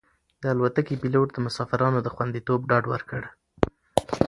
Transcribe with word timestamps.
د 0.41 0.43
الوتکې 0.53 0.95
پېلوټ 1.01 1.27
د 1.33 1.37
مسافرانو 1.47 1.99
د 2.01 2.07
خوندیتوب 2.15 2.59
ډاډ 2.69 2.83
ورکړ. 2.93 3.21